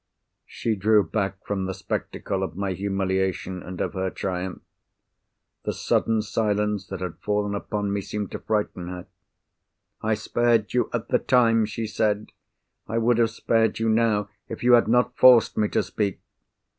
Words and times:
She 0.47 0.75
drew 0.75 1.03
back 1.03 1.45
from 1.45 1.65
the 1.67 1.75
spectacle 1.75 2.41
of 2.41 2.55
my 2.57 2.73
humiliation 2.73 3.61
and 3.61 3.79
of 3.79 3.93
her 3.93 4.09
triumph. 4.09 4.63
The 5.63 5.73
sudden 5.73 6.23
silence 6.23 6.87
that 6.87 7.01
had 7.01 7.19
fallen 7.19 7.53
upon 7.53 7.93
me 7.93 8.01
seemed 8.01 8.31
to 8.31 8.39
frighten 8.39 8.87
her. 8.87 9.05
"I 10.01 10.15
spared 10.15 10.73
you, 10.73 10.89
at 10.91 11.09
the 11.09 11.19
time," 11.19 11.65
she 11.67 11.85
said. 11.85 12.31
"I 12.87 12.97
would 12.97 13.19
have 13.19 13.29
spared 13.29 13.77
you 13.77 13.89
now, 13.89 14.27
if 14.49 14.63
you 14.63 14.73
had 14.73 14.87
not 14.87 15.15
forced 15.15 15.55
me 15.55 15.67
to 15.67 15.83
speak." 15.83 16.19